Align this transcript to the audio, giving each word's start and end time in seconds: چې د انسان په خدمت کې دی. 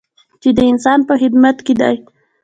چې 0.41 0.49
د 0.57 0.59
انسان 0.71 0.99
په 1.07 1.13
خدمت 1.21 1.57
کې 1.65 1.73
دی. 1.81 1.95